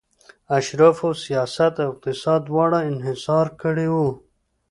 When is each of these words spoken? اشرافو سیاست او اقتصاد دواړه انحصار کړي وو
اشرافو 0.57 1.09
سیاست 1.25 1.73
او 1.83 1.89
اقتصاد 1.91 2.39
دواړه 2.49 2.79
انحصار 2.91 3.47
کړي 3.61 3.87
وو 3.93 4.09